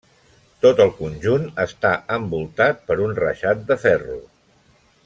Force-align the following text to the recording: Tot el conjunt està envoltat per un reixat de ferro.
Tot 0.65 0.79
el 0.85 0.93
conjunt 1.01 1.45
està 1.65 1.91
envoltat 2.17 2.83
per 2.89 2.99
un 3.07 3.17
reixat 3.21 3.65
de 3.71 3.79
ferro. 3.87 4.21